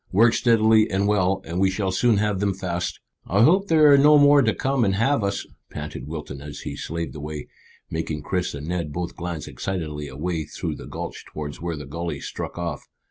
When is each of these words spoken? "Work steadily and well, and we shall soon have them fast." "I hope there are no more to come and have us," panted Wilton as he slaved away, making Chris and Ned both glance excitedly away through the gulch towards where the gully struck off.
"Work 0.11 0.33
steadily 0.33 0.89
and 0.89 1.07
well, 1.07 1.43
and 1.45 1.59
we 1.59 1.69
shall 1.69 1.91
soon 1.91 2.17
have 2.17 2.39
them 2.39 2.55
fast." 2.55 2.99
"I 3.27 3.43
hope 3.43 3.67
there 3.67 3.91
are 3.93 3.99
no 3.99 4.17
more 4.17 4.41
to 4.41 4.51
come 4.51 4.83
and 4.83 4.95
have 4.95 5.23
us," 5.23 5.45
panted 5.69 6.07
Wilton 6.07 6.41
as 6.41 6.61
he 6.61 6.75
slaved 6.75 7.13
away, 7.15 7.47
making 7.91 8.23
Chris 8.23 8.55
and 8.55 8.65
Ned 8.67 8.91
both 8.91 9.15
glance 9.15 9.47
excitedly 9.47 10.07
away 10.07 10.45
through 10.45 10.77
the 10.77 10.87
gulch 10.87 11.23
towards 11.27 11.61
where 11.61 11.75
the 11.77 11.85
gully 11.85 12.19
struck 12.19 12.57
off. 12.57 12.87